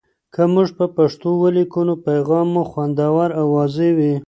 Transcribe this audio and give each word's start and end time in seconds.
که 0.33 0.41
موږ 0.53 0.67
په 0.77 0.85
پښتو 0.95 1.29
ولیکو، 1.43 1.79
نو 1.87 1.95
پیغام 2.07 2.47
مو 2.53 2.63
خوندور 2.71 3.29
او 3.39 3.45
واضح 3.55 3.89
وي. 3.97 4.13